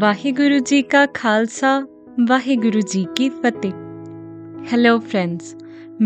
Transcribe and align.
ਵਾਹਿਗੁਰੂ 0.00 0.58
ਜੀ 0.58 0.80
ਕਾ 0.82 1.04
ਖਾਲਸਾ 1.14 1.78
ਵਾਹਿਗੁਰੂ 2.28 2.80
ਜੀ 2.92 3.06
ਕੀ 3.16 3.28
ਫਤਿਹ 3.28 3.72
hello 4.72 4.98
friends 4.98 5.54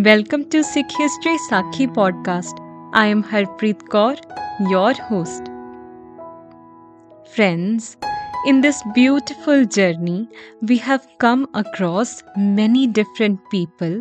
welcome 0.04 0.42
to 0.52 0.62
Sikh 0.62 1.00
history 1.00 1.36
Sakhi 1.48 1.86
podcast 1.94 2.60
I 2.94 3.10
am 3.10 3.22
Harpreet 3.34 3.84
Kaur 3.90 4.16
your 4.70 4.90
host 5.06 5.46
friends 7.34 7.86
in 8.50 8.60
this 8.60 8.80
beautiful 8.98 9.64
journey 9.76 10.18
we 10.70 10.76
have 10.88 11.06
come 11.24 11.46
across 11.60 12.12
many 12.58 12.84
different 12.98 13.40
people 13.54 13.96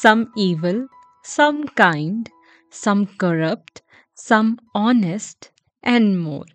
some 0.00 0.26
evil 0.46 0.78
some 1.24 1.62
kind 1.82 2.30
some 2.74 3.06
corrupt 3.24 3.82
some 4.18 4.52
honest 4.76 5.50
and 5.84 6.14
more 6.22 6.46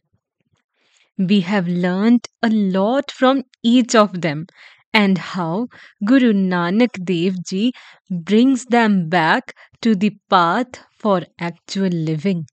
we 1.19 1.41
have 1.43 1.69
learned 1.69 2.27
a 2.43 2.49
lot 2.49 3.11
from 3.11 3.45
each 3.63 3.95
of 3.95 4.23
them 4.23 4.47
and 4.95 5.19
how 5.19 5.69
Guru 6.05 6.33
Nanak 6.33 7.05
Dev 7.05 7.45
Ji 7.45 7.73
brings 8.11 8.65
them 8.67 9.09
back 9.09 9.55
to 9.83 9.95
the 9.95 10.17
path 10.31 10.85
for 10.99 11.23
actual 11.39 11.91
living. 11.91 12.47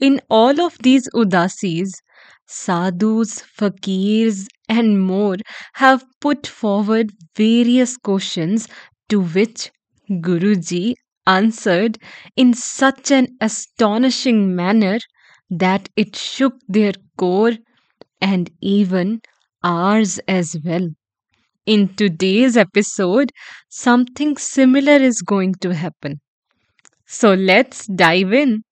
In 0.00 0.20
all 0.28 0.60
of 0.60 0.76
these 0.82 1.08
udasis, 1.14 1.92
sadhus, 2.46 3.40
fakirs, 3.40 4.46
and 4.68 5.00
more 5.02 5.36
have 5.76 6.04
put 6.20 6.46
forward 6.46 7.10
various 7.34 7.96
questions 7.96 8.68
to 9.08 9.22
which 9.22 9.70
Guruji 10.10 10.96
answered 11.26 11.96
in 12.36 12.52
such 12.52 13.10
an 13.10 13.28
astonishing 13.40 14.54
manner 14.54 14.98
that 15.50 15.88
it 15.96 16.16
shook 16.16 16.54
their 16.68 16.92
core 17.16 17.52
and 18.20 18.50
even 18.60 19.20
ours 19.64 20.18
as 20.28 20.56
well. 20.64 20.88
In 21.66 21.94
today's 21.94 22.56
episode, 22.56 23.32
something 23.70 24.36
similar 24.36 24.96
is 24.96 25.22
going 25.22 25.54
to 25.62 25.74
happen. 25.74 26.20
So 27.06 27.34
let's 27.34 27.86
dive 27.86 28.32
in. 28.32 28.64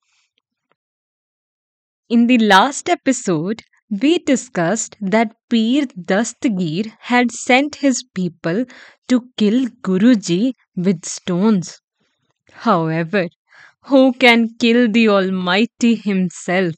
In 2.10 2.26
the 2.26 2.36
last 2.36 2.90
episode, 2.90 3.62
we 3.88 4.18
discussed 4.18 4.96
that 5.00 5.34
Peer 5.48 5.86
Dastgir 5.86 6.92
had 7.00 7.32
sent 7.32 7.76
his 7.76 8.04
people 8.14 8.66
to 9.08 9.30
kill 9.38 9.64
Guruji 9.82 10.52
with 10.76 11.06
stones. 11.06 11.80
However, 12.52 13.28
who 13.84 14.12
can 14.14 14.54
kill 14.58 14.90
the 14.90 15.08
Almighty 15.08 15.94
Himself? 15.94 16.74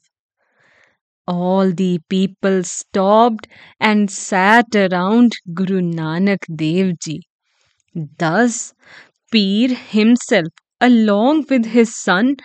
All 1.27 1.73
the 1.73 1.99
people 2.09 2.63
stopped 2.63 3.49
and 3.81 4.09
sat 4.09 4.67
around 4.77 5.33
Guru 5.53 5.81
Nanak 5.81 6.45
Dev 6.55 6.97
Ji. 7.01 7.23
Thus, 8.19 8.75
Peer 9.33 9.75
himself, 9.75 10.49
along 10.81 11.47
with 11.51 11.67
his 11.67 11.97
son, 11.97 12.37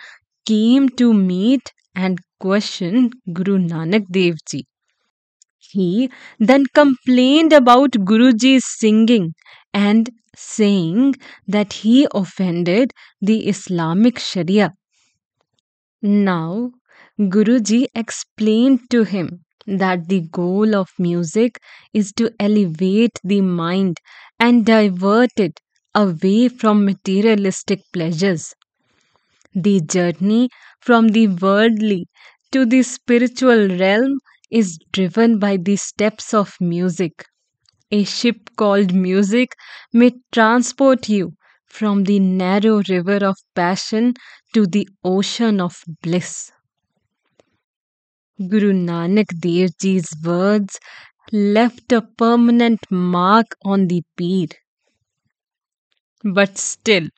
came 0.46 0.88
to 0.90 1.14
meet 1.14 1.72
and 1.94 2.20
question 2.40 3.10
Guru 3.32 3.58
Nanak 3.58 4.06
Dev 4.10 4.36
Ji. 4.48 4.66
He 5.58 6.10
then 6.40 6.66
complained 6.74 7.52
about 7.52 7.92
Guruji's 7.92 8.64
singing 8.64 9.34
and 9.72 10.10
saying 10.38 11.16
that 11.46 11.72
he 11.74 12.06
offended 12.14 12.92
the 13.20 13.48
Islamic 13.48 14.18
Sharia. 14.18 14.74
Now, 16.02 16.72
Guruji 17.20 17.86
explained 17.94 18.90
to 18.90 19.04
him 19.04 19.44
that 19.64 20.08
the 20.08 20.22
goal 20.22 20.74
of 20.74 20.88
music 20.98 21.60
is 21.94 22.10
to 22.14 22.32
elevate 22.40 23.20
the 23.22 23.42
mind 23.42 23.98
and 24.40 24.66
divert 24.66 25.30
it 25.38 25.60
away 25.94 26.48
from 26.48 26.84
materialistic 26.84 27.82
pleasures. 27.92 28.54
The 29.54 29.82
journey 29.82 30.48
from 30.80 31.08
the 31.08 31.28
worldly 31.28 32.06
to 32.52 32.64
the 32.64 32.82
spiritual 32.82 33.68
realm 33.76 34.20
is 34.50 34.78
driven 34.90 35.38
by 35.38 35.58
the 35.58 35.76
steps 35.76 36.32
of 36.32 36.56
music. 36.60 37.26
A 37.90 38.02
ship 38.04 38.48
called 38.56 38.94
music 38.94 39.54
may 39.92 40.12
transport 40.32 41.10
you 41.10 41.34
from 41.66 42.04
the 42.04 42.18
narrow 42.18 42.80
river 42.88 43.18
of 43.26 43.36
passion 43.54 44.14
to 44.54 44.66
the 44.66 44.88
ocean 45.04 45.60
of 45.60 45.82
bliss. 46.00 46.50
Guru 48.48 48.72
Nanak 48.72 49.28
Dev 49.38 49.70
Ji's 49.78 50.12
words 50.24 50.80
left 51.30 51.92
a 51.92 52.02
permanent 52.02 52.80
mark 52.90 53.56
on 53.64 53.86
the 53.86 54.02
Peer. 54.16 54.48
But 56.32 56.58
still, 56.58 57.08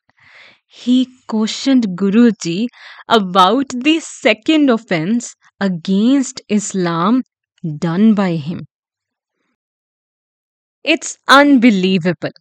he 0.66 1.08
cautioned 1.28 1.98
Guruji 1.98 2.68
about 3.08 3.70
the 3.70 4.00
second 4.00 4.70
offense 4.70 5.36
against 5.60 6.42
Islam 6.48 7.24
done 7.78 8.14
by 8.14 8.36
him. 8.36 8.66
It's 10.84 11.16
unbelievable, 11.26 12.32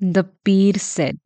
the 0.00 0.24
Peer 0.44 0.74
said, 0.74 1.18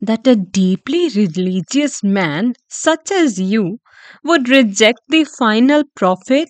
that 0.00 0.26
a 0.26 0.36
deeply 0.36 1.08
religious 1.10 2.02
man 2.02 2.54
such 2.68 3.10
as 3.10 3.40
you 3.40 3.80
would 4.24 4.48
reject 4.48 5.00
the 5.08 5.24
final 5.24 5.84
prophet? 5.96 6.48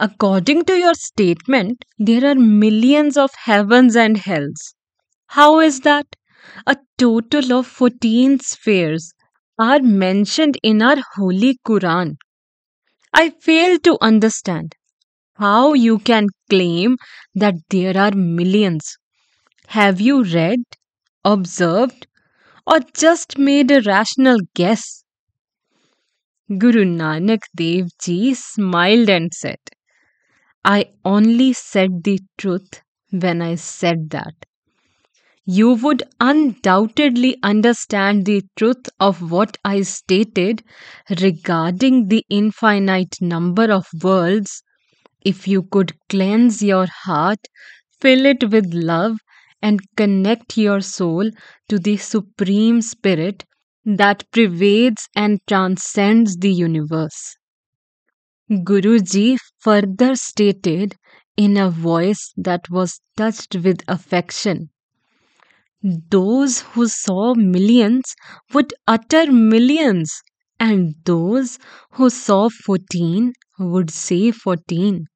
According 0.00 0.64
to 0.64 0.72
your 0.78 0.94
statement, 0.94 1.84
there 1.98 2.24
are 2.30 2.34
millions 2.34 3.18
of 3.18 3.30
heavens 3.44 3.94
and 3.94 4.16
hells. 4.16 4.74
How 5.28 5.60
is 5.60 5.80
that? 5.80 6.06
A 6.66 6.78
total 6.98 7.52
of 7.54 7.66
14 7.66 8.40
spheres 8.40 9.14
are 9.58 9.80
mentioned 9.80 10.58
in 10.62 10.82
our 10.82 10.96
holy 11.16 11.58
Quran. 11.66 12.16
I 13.12 13.30
fail 13.30 13.78
to 13.80 13.98
understand 14.00 14.76
how 15.36 15.74
you 15.74 15.98
can 16.00 16.28
claim 16.50 16.98
that 17.34 17.54
there 17.70 17.96
are 17.96 18.12
millions. 18.12 18.96
Have 19.68 20.00
you 20.00 20.24
read, 20.24 20.60
observed, 21.24 22.06
or 22.66 22.80
just 22.94 23.38
made 23.38 23.70
a 23.70 23.82
rational 23.82 24.38
guess? 24.54 25.04
Guru 26.58 26.84
Nanak 26.84 27.42
Dev 27.54 27.86
Ji 28.00 28.34
smiled 28.34 29.08
and 29.08 29.32
said, 29.32 29.60
I 30.66 30.90
only 31.02 31.54
said 31.54 32.04
the 32.04 32.20
truth 32.36 32.82
when 33.10 33.40
I 33.40 33.54
said 33.54 34.10
that. 34.10 34.34
You 35.46 35.72
would 35.72 36.04
undoubtedly 36.20 37.36
understand 37.42 38.26
the 38.26 38.42
truth 38.54 38.88
of 39.00 39.32
what 39.32 39.56
I 39.64 39.82
stated 39.82 40.62
regarding 41.20 42.06
the 42.08 42.24
infinite 42.28 43.16
number 43.20 43.72
of 43.72 43.86
worlds 44.04 44.62
if 45.26 45.48
you 45.48 45.62
could 45.64 45.92
cleanse 46.08 46.62
your 46.62 46.86
heart, 47.04 47.40
fill 48.00 48.24
it 48.26 48.50
with 48.50 48.72
love, 48.72 49.18
and 49.60 49.80
connect 49.96 50.56
your 50.56 50.80
soul 50.80 51.30
to 51.68 51.78
the 51.78 51.96
Supreme 51.98 52.80
Spirit 52.82 53.44
that 53.84 54.30
pervades 54.32 55.08
and 55.16 55.40
transcends 55.46 56.36
the 56.38 56.52
universe. 56.52 57.36
Guruji 58.50 59.38
further 59.60 60.16
stated 60.16 60.96
in 61.36 61.56
a 61.56 61.70
voice 61.70 62.32
that 62.36 62.68
was 62.68 63.00
touched 63.16 63.54
with 63.54 63.84
affection 63.86 64.70
those 66.10 66.60
who 66.60 66.86
saw 66.86 67.32
millions 67.34 68.14
would 68.52 68.74
utter 68.86 69.32
millions, 69.32 70.12
and 70.60 70.94
those 71.04 71.58
who 71.92 72.10
saw 72.10 72.50
14 72.50 73.32
would 73.58 73.90
say 73.90 74.30
14. 74.30 75.06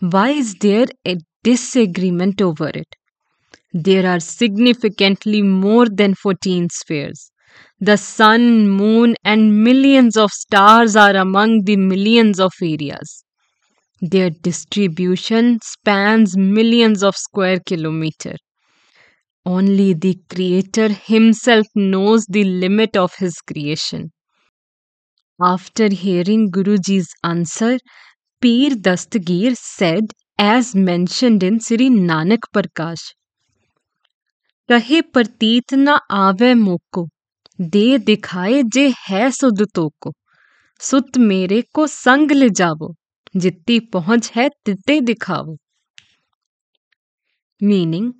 Why 0.00 0.30
is 0.30 0.54
there 0.56 0.86
a 1.06 1.18
disagreement 1.44 2.42
over 2.42 2.68
it? 2.68 2.96
There 3.72 4.06
are 4.06 4.20
significantly 4.20 5.42
more 5.42 5.88
than 5.88 6.14
14 6.14 6.70
spheres. 6.70 7.30
The 7.80 7.96
sun, 7.98 8.68
moon, 8.68 9.16
and 9.24 9.64
millions 9.64 10.16
of 10.16 10.32
stars 10.32 10.96
are 10.96 11.16
among 11.16 11.64
the 11.64 11.76
millions 11.76 12.40
of 12.40 12.52
areas. 12.62 13.24
Their 14.00 14.30
distribution 14.30 15.60
spans 15.62 16.36
millions 16.36 17.02
of 17.02 17.16
square 17.16 17.60
kilometers. 17.60 18.38
Only 19.44 19.94
the 19.94 20.16
Creator 20.32 20.90
Himself 20.90 21.66
knows 21.74 22.24
the 22.26 22.44
limit 22.44 22.96
of 22.96 23.16
His 23.16 23.40
creation. 23.40 24.12
After 25.42 25.92
hearing 25.92 26.48
Guruji's 26.48 27.08
answer, 27.24 27.78
Peer 28.40 28.70
Dastgir 28.70 29.56
said, 29.56 30.12
as 30.38 30.74
mentioned 30.74 31.42
in 31.42 31.58
Sri 31.60 31.88
Nanak 31.90 32.50
Prakash, 32.54 33.04
कहे 34.70 35.00
प्रतीत 35.14 35.74
न 35.74 35.96
आवे 36.12 36.52
मोको 36.54 37.06
दे 37.74 37.98
दिखाए 38.08 38.62
जे 38.74 38.86
है 39.06 39.30
सुध 39.38 39.62
तो 39.74 39.88
को 40.02 40.12
सुत 40.88 41.18
मेरे 41.30 41.62
को 41.74 41.86
संग 41.86 42.32
ले 42.32 42.48
जावो 42.60 42.92
जितनी 43.36 43.78
पहुँच 43.94 44.30
है 44.34 44.48
तिते 44.66 45.00
दिखाओ 45.12 45.56
Meaning, 47.60 48.12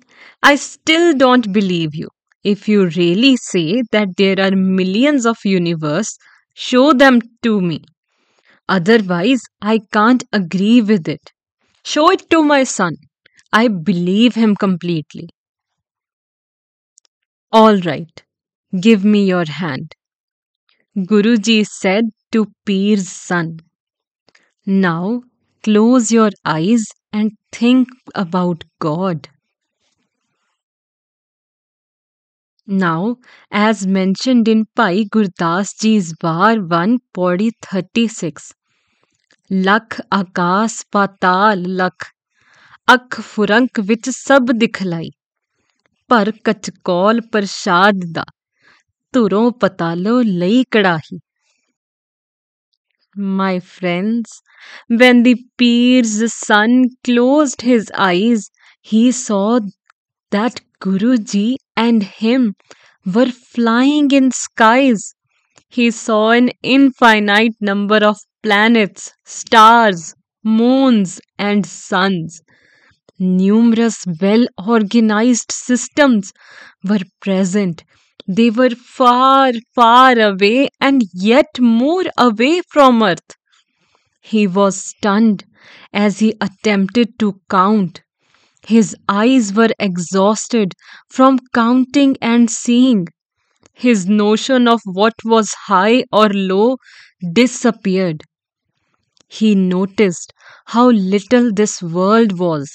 I 0.43 0.55
still 0.55 1.13
don't 1.13 1.53
believe 1.53 1.95
you. 1.95 2.09
If 2.43 2.67
you 2.67 2.87
really 2.87 3.37
say 3.37 3.83
that 3.93 4.17
there 4.17 4.39
are 4.45 4.51
millions 4.51 5.25
of 5.25 5.37
universe, 5.45 6.17
show 6.53 6.91
them 6.91 7.21
to 7.43 7.61
me. 7.61 7.79
Otherwise, 8.69 9.41
I 9.61 9.79
can't 9.91 10.23
agree 10.31 10.81
with 10.81 11.09
it. 11.09 11.33
Show 11.83 12.09
it 12.11 12.29
to 12.29 12.41
my 12.43 12.63
son. 12.63 12.95
I 13.51 13.67
believe 13.67 14.35
him 14.35 14.55
completely. 14.55 15.27
All 17.51 17.77
right, 17.79 18.23
give 18.79 19.03
me 19.03 19.25
your 19.25 19.45
hand. 19.45 19.93
Guruji 20.95 21.65
said 21.65 22.05
to 22.31 22.45
Peer's 22.65 23.09
son. 23.09 23.57
Now 24.65 25.23
close 25.63 26.11
your 26.11 26.29
eyes 26.45 26.85
and 27.11 27.31
think 27.51 27.89
about 28.13 28.63
God. 28.79 29.29
Now, 32.67 33.17
as 33.51 33.85
mentioned 33.85 34.47
in 34.47 34.67
Bhai 34.75 35.03
Gurdas 35.05 35.73
Ji's 35.77 36.13
Var 36.21 36.61
1 36.61 36.99
Pauri 37.13 37.51
36, 37.61 38.53
Lakh 39.50 40.00
Akas 40.10 40.84
Patal 40.90 41.64
Lakh 41.78 42.10
ਅੱਖ 42.92 43.20
ਫੁਰੰਕ 43.20 43.80
ਵਿੱਚ 43.80 44.08
ਸਭ 44.10 44.50
ਦਿਖਲਾਈ 44.58 45.10
ਪਰ 46.08 46.30
ਕਚਕੌਲ 46.44 47.20
ਪ੍ਰਸ਼ਾਦ 47.32 48.00
ਦਾ 48.14 48.24
ਧੁਰੋਂ 49.14 49.50
ਪਤਾਲੋ 49.60 50.20
ਲਈ 50.22 50.64
ਕੜਾਹੀ 50.70 51.18
My 53.16 53.60
friends, 53.60 54.30
when 54.88 55.22
the 55.22 55.34
Peer's 55.56 56.14
son 56.34 56.72
closed 57.04 57.62
his 57.62 57.90
eyes, 58.06 58.50
he 58.92 59.12
saw 59.12 59.60
that 60.32 60.60
Guruji 60.80 61.56
and 61.76 62.02
him 62.02 62.54
were 63.06 63.30
flying 63.30 64.10
in 64.10 64.30
skies. 64.32 65.14
He 65.68 65.90
saw 65.90 66.30
an 66.30 66.50
infinite 66.62 67.54
number 67.60 68.04
of 68.04 68.16
planets, 68.43 69.13
stars, 69.25 70.15
moons, 70.43 71.21
and 71.37 71.65
suns. 71.65 72.41
Numerous 73.19 74.05
well 74.21 74.47
organized 74.67 75.51
systems 75.51 76.33
were 76.83 77.01
present. 77.21 77.83
They 78.27 78.49
were 78.49 78.71
far, 78.71 79.53
far 79.75 80.19
away 80.19 80.69
and 80.81 81.03
yet 81.13 81.59
more 81.59 82.05
away 82.17 82.61
from 82.69 83.03
Earth. 83.03 83.37
He 84.21 84.47
was 84.47 84.81
stunned 84.81 85.43
as 85.91 86.19
he 86.19 86.33
attempted 86.39 87.19
to 87.19 87.41
count. 87.49 88.01
His 88.65 88.95
eyes 89.09 89.53
were 89.53 89.71
exhausted 89.79 90.73
from 91.09 91.39
counting 91.53 92.17
and 92.21 92.49
seeing. 92.51 93.07
His 93.73 94.07
notion 94.07 94.67
of 94.67 94.81
what 94.85 95.15
was 95.25 95.53
high 95.67 96.05
or 96.11 96.29
low 96.29 96.77
disappeared. 97.33 98.23
He 99.29 99.55
noticed 99.55 100.33
how 100.65 100.89
little 100.89 101.53
this 101.53 101.81
world 101.81 102.37
was. 102.37 102.69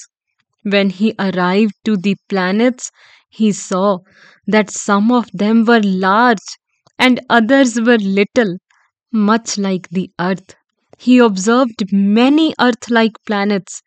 When 0.62 0.90
he 0.90 1.14
arrived 1.18 1.74
to 1.84 1.96
the 1.96 2.16
planets, 2.28 2.90
he 3.30 3.52
saw 3.52 3.98
that 4.46 4.70
some 4.70 5.12
of 5.12 5.26
them 5.32 5.64
were 5.64 5.82
large 5.82 6.44
and 6.98 7.20
others 7.30 7.80
were 7.80 7.98
little, 7.98 8.56
much 9.12 9.58
like 9.58 9.88
the 9.90 10.10
earth. 10.20 10.56
He 10.98 11.18
observed 11.18 11.92
many 11.92 12.54
earth 12.60 12.90
like 12.90 13.14
planets. 13.26 13.82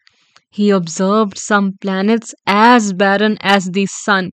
He 0.51 0.69
observed 0.71 1.37
some 1.37 1.73
planets 1.81 2.35
as 2.47 2.93
barren 2.93 3.37
as 3.41 3.65
the 3.71 3.87
sun 3.87 4.31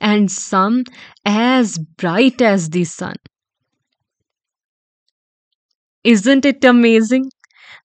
and 0.00 0.30
some 0.30 0.84
as 1.24 1.78
bright 1.78 2.42
as 2.42 2.70
the 2.70 2.84
sun. 2.84 3.16
Isn't 6.04 6.44
it 6.44 6.64
amazing 6.64 7.30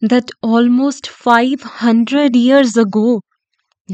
that 0.01 0.29
almost 0.41 1.07
500 1.07 2.35
years 2.35 2.75
ago, 2.77 3.21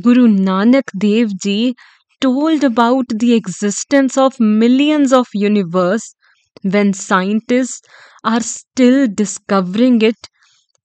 Guru 0.01 0.27
Nanak 0.27 0.91
Dev 0.97 1.31
Ji 1.39 1.75
told 2.21 2.63
about 2.63 3.05
the 3.09 3.33
existence 3.33 4.17
of 4.17 4.39
millions 4.39 5.13
of 5.13 5.27
universe 5.33 6.15
when 6.63 6.93
scientists 6.93 7.81
are 8.23 8.41
still 8.41 9.07
discovering 9.07 10.01
it 10.01 10.29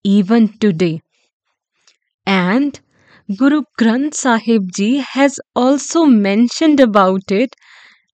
even 0.04 0.58
today. 0.58 1.02
And 2.24 2.80
Guru 3.36 3.64
Granth 3.78 4.14
Sahib 4.14 4.72
Ji 4.74 5.04
has 5.12 5.38
also 5.54 6.06
mentioned 6.06 6.80
about 6.80 7.30
it 7.30 7.54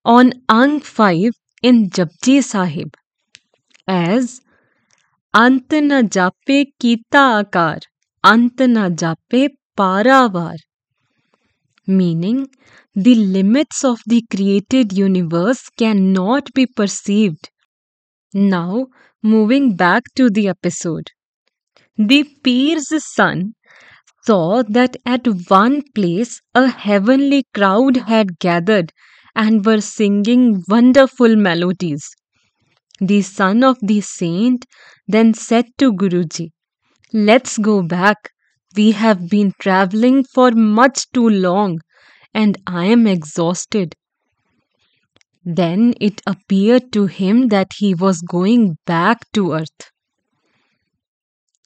on 0.04 0.32
Ang 0.48 0.80
5 0.80 1.32
in 1.62 1.90
Japji 1.90 2.42
Sahib 2.44 2.96
as 3.88 4.40
ਅੰਤ 5.38 5.74
ਨ 5.74 6.08
ਜਾਪੇ 6.12 6.64
ਕੀਤਾ 6.80 7.20
ਆਕਾਰ 7.38 7.80
ਅੰਤ 8.32 8.62
ਨ 8.62 8.94
ਜਾਪੇ 8.96 9.48
meaning 11.96 12.38
the 13.06 13.14
limits 13.32 13.82
of 13.88 14.04
the 14.12 14.20
created 14.34 14.94
universe 14.98 15.60
cannot 15.82 16.48
be 16.58 16.64
perceived. 16.80 17.50
Now, 18.54 18.86
moving 19.34 19.76
back 19.82 20.08
to 20.20 20.30
the 20.38 20.48
episode. 20.54 21.12
The 21.98 22.24
peer's 22.42 22.88
son 23.14 23.44
saw 24.24 24.62
that 24.78 24.96
at 25.04 25.28
one 25.48 25.82
place 25.94 26.40
a 26.54 26.66
heavenly 26.68 27.44
crowd 27.52 28.02
had 28.08 28.38
gathered 28.38 28.92
and 29.34 29.66
were 29.66 29.80
singing 29.82 30.62
wonderful 30.68 31.36
melodies. 31.36 32.08
The 32.98 33.22
son 33.22 33.62
of 33.62 33.76
the 33.82 34.00
saint 34.00 34.64
then 35.08 35.34
said 35.34 35.66
to 35.78 35.92
Guruji, 35.92 36.50
Let's 37.12 37.58
go 37.58 37.82
back. 37.82 38.30
We 38.76 38.92
have 38.92 39.28
been 39.28 39.52
traveling 39.60 40.24
for 40.24 40.50
much 40.52 41.10
too 41.12 41.28
long 41.28 41.80
and 42.34 42.58
I 42.66 42.86
am 42.86 43.06
exhausted. 43.06 43.94
Then 45.46 45.94
it 46.00 46.20
appeared 46.26 46.92
to 46.92 47.06
him 47.06 47.48
that 47.48 47.72
he 47.78 47.94
was 47.94 48.20
going 48.20 48.76
back 48.84 49.20
to 49.32 49.52
earth. 49.52 49.90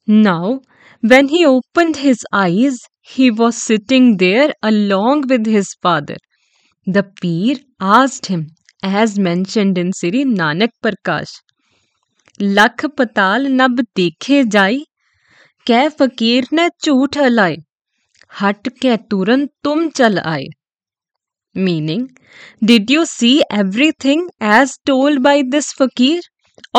Now, 0.06 0.60
when 1.00 1.28
he 1.28 1.46
opened 1.46 1.96
his 1.96 2.22
eyes, 2.32 2.80
he 3.00 3.30
was 3.30 3.56
sitting 3.56 4.18
there 4.18 4.52
along 4.62 5.28
with 5.28 5.46
his 5.46 5.72
father. 5.80 6.18
The 6.86 7.04
Peer 7.04 7.56
asked 7.80 8.26
him, 8.26 8.48
as 8.82 9.18
mentioned 9.18 9.78
in 9.78 9.92
Sri 9.94 10.24
Nanak 10.26 10.72
Prakash, 10.82 11.32
लख 12.42 12.84
पताल 12.98 13.46
नब 13.60 13.80
देखे 13.96 14.42
जाई 14.56 14.78
कै 15.66 15.82
फकीर 15.98 16.46
ने 16.58 16.68
झूठ 16.84 17.18
हलाए 17.18 17.56
हट 18.40 18.68
के 18.82 18.96
तुरंत 19.10 19.50
तुम 19.64 19.88
चल 20.00 20.18
आए 20.18 20.46
meaning 21.54 22.06
did 22.70 22.90
you 22.90 23.04
see 23.12 23.32
everything 23.60 24.28
as 24.58 24.78
told 24.86 25.22
by 25.28 25.42
this 25.56 25.72
fakir 25.80 26.28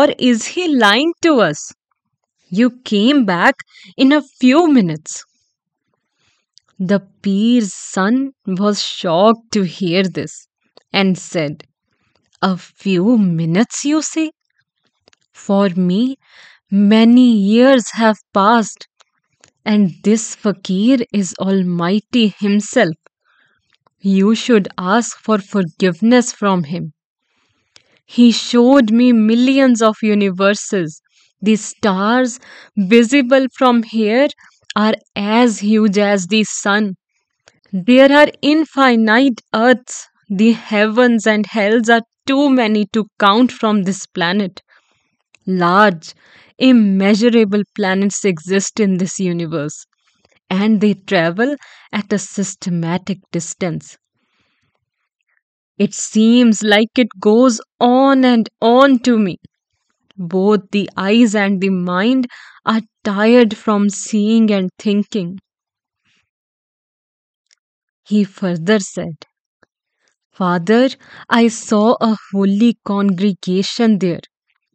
or 0.02 0.16
is 0.30 0.48
he 0.56 0.68
lying 0.68 1.14
to 1.24 1.36
us 1.50 1.68
you 2.52 2.70
came 2.94 3.26
back 3.26 3.64
in 3.98 4.16
a 4.16 4.20
few 4.40 4.66
minutes 4.78 5.24
The 6.82 6.98
peer's 7.22 7.72
son 7.76 8.32
was 8.48 8.84
shocked 8.84 9.52
to 9.52 9.62
hear 9.62 10.02
this 10.04 10.48
and 10.92 11.16
said, 11.16 11.68
A 12.42 12.58
few 12.58 13.20
minutes, 13.20 13.86
you 13.86 14.02
say? 14.02 14.32
For 15.46 15.70
me, 15.70 16.18
many 16.72 17.32
years 17.36 17.92
have 17.94 18.18
passed, 18.34 18.88
and 19.66 19.92
this 20.04 20.36
fakir 20.36 21.00
is 21.14 21.36
Almighty 21.40 22.30
Himself. 22.40 22.96
You 24.04 24.36
should 24.36 24.68
ask 24.78 25.18
for 25.18 25.38
forgiveness 25.38 26.34
from 26.34 26.66
Him. 26.66 26.92
He 28.06 28.32
showed 28.32 28.92
me 28.92 29.12
millions 29.12 29.82
of 29.82 29.96
universes. 30.04 31.02
The 31.42 31.56
stars 31.56 32.40
visible 32.78 33.48
from 33.58 33.82
here 33.82 34.28
are 34.76 34.94
as 35.16 35.62
huge 35.62 35.98
as 35.98 36.28
the 36.28 36.44
sun. 36.44 36.94
There 37.74 38.12
are 38.12 38.30
infinite 38.42 39.42
earths. 39.54 40.08
The 40.30 40.54
heavens 40.54 41.28
and 41.28 41.46
hells 41.48 41.90
are 41.90 42.04
too 42.28 42.50
many 42.50 42.88
to 42.94 43.08
count 43.20 43.52
from 43.52 43.84
this 43.84 44.06
planet. 44.08 44.62
Large, 45.46 46.16
immeasurable 46.58 47.62
planets 47.76 48.26
exist 48.26 48.80
in 48.80 48.98
this 48.98 49.20
universe, 49.20 49.86
and 50.50 50.82
they 50.82 50.96
travel 50.96 51.56
at 51.92 52.14
a 52.14 52.20
systematic 52.20 53.20
distance. 53.32 53.98
It 55.78 55.94
seems 55.94 56.64
like 56.64 56.98
it 56.98 57.10
goes 57.20 57.60
on 57.78 58.24
and 58.24 58.48
on 58.62 59.00
to 59.00 59.20
me. 59.20 59.36
Both 60.18 60.72
the 60.72 60.90
eyes 60.98 61.36
and 61.36 61.62
the 61.62 61.70
mind 61.70 62.28
are 62.66 62.82
tired 63.04 63.58
from 63.58 63.90
seeing 63.90 64.52
and 64.52 64.70
thinking. 64.80 65.40
He 68.06 68.26
further 68.26 68.78
said, 68.78 69.26
Father, 70.34 70.90
I 71.30 71.48
saw 71.48 71.96
a 72.02 72.18
holy 72.34 72.78
congregation 72.84 74.00
there. 74.00 74.20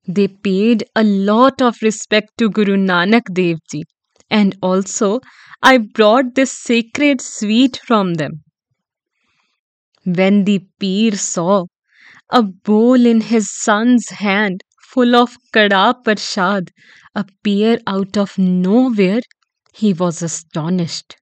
They 0.08 0.28
paid 0.28 0.84
a 0.96 1.04
lot 1.04 1.60
of 1.60 1.76
respect 1.82 2.38
to 2.38 2.50
Guru 2.50 2.76
Nanak 2.76 3.32
Dev 3.32 3.58
Ji, 3.70 3.84
and 4.30 4.56
also 4.62 5.20
I 5.62 5.78
brought 5.78 6.34
this 6.34 6.50
sacred 6.52 7.20
sweet 7.20 7.80
from 7.84 8.14
them. 8.14 8.42
When 10.04 10.44
the 10.44 10.66
Peer 10.80 11.16
saw 11.16 11.66
a 12.30 12.42
bowl 12.42 13.06
in 13.06 13.20
his 13.20 13.50
son's 13.50 14.08
hand 14.08 14.62
full 14.80 15.14
of 15.14 15.36
kada 15.52 15.94
prasad 16.02 16.70
appear 17.14 17.78
out 17.86 18.16
of 18.16 18.38
nowhere, 18.38 19.20
he 19.74 19.92
was 19.92 20.22
astonished. 20.22 21.16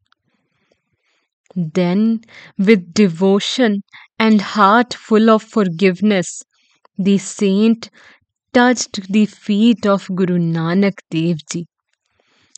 Then, 1.57 2.21
with 2.59 2.95
devotion 2.95 3.83
and 4.21 4.41
heart 4.41 4.95
full 4.95 5.31
of 5.31 5.43
forgiveness, 5.43 6.45
the 6.97 7.19
saint 7.19 7.91
touched 8.55 9.13
the 9.13 9.27
feet 9.27 9.85
of 9.85 10.09
Guru 10.15 10.39
Nanak 10.39 11.01
Dev 11.11 11.39
Ji. 11.51 11.67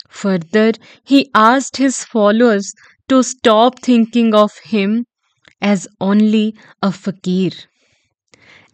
Further, 0.09 0.73
he 1.05 1.31
asked 1.35 1.77
his 1.79 2.05
followers 2.05 2.73
to 3.09 3.23
stop 3.23 3.81
thinking 3.81 4.35
of 4.35 4.53
him 4.65 5.05
as 5.61 5.89
only 6.01 6.55
a 6.83 6.93
fakir 6.93 7.51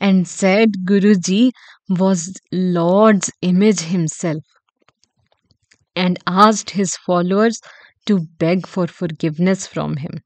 and 0.00 0.28
said 0.28 0.84
Guruji 0.84 1.52
was 1.88 2.38
Lord's 2.52 3.30
image 3.40 3.80
himself 3.80 4.42
and 5.96 6.18
asked 6.26 6.70
his 6.70 6.96
followers 6.96 7.60
to 8.06 8.26
beg 8.38 8.66
for 8.66 8.86
forgiveness 8.86 9.66
from 9.66 9.96
him. 9.96 10.20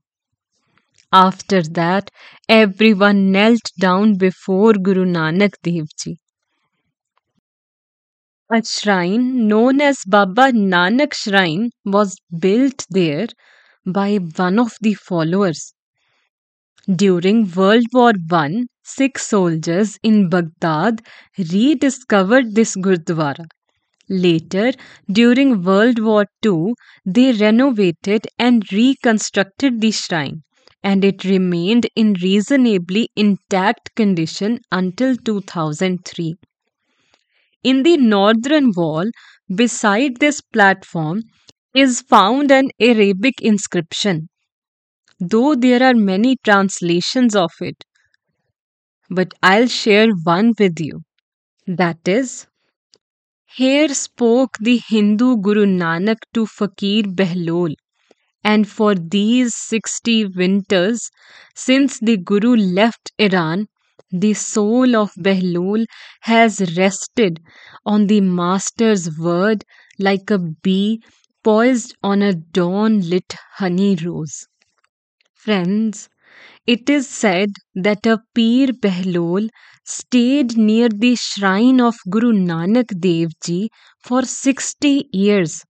After 1.12 1.62
that, 1.62 2.10
everyone 2.48 3.32
knelt 3.32 3.70
down 3.78 4.16
before 4.16 4.72
Guru 4.72 5.04
Nanak 5.04 5.54
Dev 5.62 5.86
Ji. 5.98 6.18
A 8.50 8.60
shrine 8.64 9.46
known 9.46 9.80
as 9.80 10.02
Baba 10.04 10.50
Nanak 10.50 11.14
Shrine 11.14 11.70
was 11.84 12.16
built 12.36 12.84
there 12.90 13.28
by 13.86 14.16
one 14.16 14.58
of 14.58 14.72
the 14.80 14.94
followers. 14.94 15.74
During 16.92 17.48
World 17.52 17.84
War 17.92 18.10
I, 18.32 18.64
Sikh 18.82 19.20
soldiers 19.20 20.00
in 20.02 20.28
Baghdad 20.28 21.00
rediscovered 21.38 22.56
this 22.56 22.74
Gurdwara. 22.74 23.46
Later, 24.08 24.72
during 25.10 25.62
World 25.62 26.00
War 26.00 26.26
II, 26.42 26.74
they 27.04 27.32
renovated 27.32 28.28
and 28.38 28.64
reconstructed 28.72 29.80
the 29.80 29.92
shrine, 29.92 30.44
and 30.82 31.04
it 31.04 31.24
remained 31.24 31.88
in 31.96 32.14
reasonably 32.14 33.10
intact 33.16 33.94
condition 33.96 34.60
until 34.72 35.16
2003. 35.16 36.36
In 37.62 37.82
the 37.82 37.98
northern 37.98 38.72
wall, 38.74 39.10
beside 39.54 40.20
this 40.20 40.40
platform, 40.40 41.22
is 41.74 42.00
found 42.00 42.50
an 42.50 42.70
Arabic 42.80 43.42
inscription, 43.42 44.28
though 45.20 45.54
there 45.54 45.82
are 45.82 45.94
many 45.94 46.36
translations 46.44 47.36
of 47.36 47.52
it. 47.60 47.84
But 49.10 49.34
I'll 49.42 49.66
share 49.66 50.12
one 50.22 50.52
with 50.60 50.78
you. 50.78 51.00
That 51.66 52.06
is, 52.08 52.46
here 53.56 53.88
spoke 53.92 54.56
the 54.60 54.80
Hindu 54.88 55.38
Guru 55.38 55.66
Nanak 55.66 56.18
to 56.32 56.46
Fakir 56.46 57.02
Behlol, 57.02 57.74
and 58.44 58.68
for 58.68 58.94
these 58.94 59.54
60 59.54 60.26
winters, 60.26 61.10
since 61.54 61.98
the 62.00 62.18
Guru 62.18 62.56
left 62.56 63.12
Iran, 63.18 63.66
the 64.10 64.34
soul 64.34 64.96
of 64.96 65.12
Behlul 65.14 65.86
has 66.22 66.76
rested 66.76 67.40
on 67.84 68.06
the 68.06 68.20
Master's 68.20 69.18
word 69.18 69.64
like 69.98 70.30
a 70.30 70.38
bee 70.38 71.02
poised 71.42 71.94
on 72.02 72.22
a 72.22 72.34
dawn 72.34 73.00
lit 73.00 73.34
honey 73.54 73.96
rose. 73.96 74.46
Friends, 75.34 76.08
it 76.66 76.90
is 76.90 77.08
said 77.08 77.50
that 77.74 78.06
a 78.06 78.20
Peer 78.34 78.68
Behlol 78.68 79.48
stayed 79.84 80.56
near 80.56 80.88
the 80.88 81.16
shrine 81.16 81.80
of 81.80 81.94
Guru 82.10 82.32
Nanak 82.32 83.00
Dev 83.00 83.30
Ji 83.44 83.70
for 84.02 84.22
60 84.22 85.08
years 85.12 85.64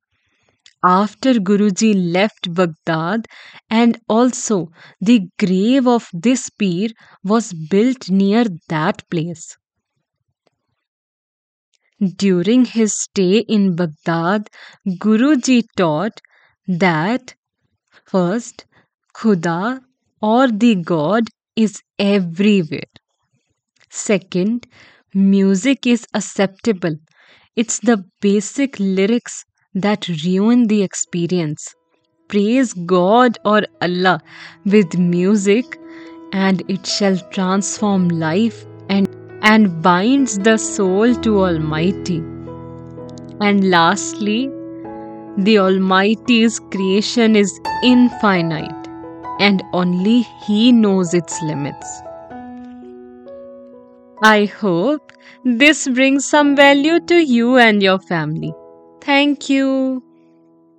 after 0.83 1.35
Guruji 1.35 1.95
left 2.13 2.55
Baghdad, 2.55 3.27
and 3.71 4.01
also 4.09 4.71
the 5.01 5.29
grave 5.39 5.87
of 5.87 6.09
this 6.13 6.51
Peer 6.51 6.89
was 7.25 7.53
built 7.53 8.11
near 8.11 8.45
that 8.69 9.09
place. 9.11 9.57
During 12.17 12.65
his 12.65 12.99
stay 12.99 13.41
in 13.41 13.77
Baghdad, 13.77 14.49
Guruji 14.89 15.67
taught 15.77 16.23
that 16.67 17.35
first, 18.07 18.67
Khuda 19.15 19.83
or 20.23 20.49
the 20.49 20.77
God 20.77 21.29
is 21.57 21.83
everywhere. 21.99 22.91
Second, 23.91 24.69
music 25.13 25.87
is 25.89 26.07
acceptable. 26.15 26.97
It's 27.57 27.81
the 27.81 28.05
basic 28.21 28.79
lyrics 28.79 29.45
that 29.77 30.09
ruin 30.25 30.67
the 30.69 30.83
experience. 30.83 31.75
Praise 32.29 32.73
God 32.73 33.39
or 33.45 33.63
Allah 33.83 34.21
with 34.65 34.99
music, 34.99 35.79
and 36.33 36.63
it 36.69 36.87
shall 36.87 37.19
transform 37.31 38.09
life 38.09 38.65
and, 38.89 39.07
and 39.43 39.83
binds 39.83 40.39
the 40.39 40.57
soul 40.57 41.15
to 41.17 41.45
Almighty. 41.45 42.19
And 43.41 43.71
lastly, 43.71 44.51
the 45.37 45.59
Almighty's 45.59 46.59
creation 46.59 47.37
is 47.37 47.61
infinite, 47.83 48.89
and 49.39 49.63
only 49.75 50.23
He 50.47 50.73
knows 50.73 51.13
its 51.13 51.41
limits. 51.43 51.87
I 54.23 54.47
hope 54.47 55.13
this 55.45 55.87
brings 55.87 56.25
some 56.25 56.57
value 56.57 56.99
to 57.01 57.17
you 57.17 57.59
and 57.59 57.83
your 57.83 57.99
family. 57.99 58.55
Thank 59.07 59.49
you. 59.49 60.06